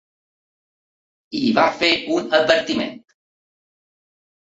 [1.41, 2.99] I va fer un advertiment.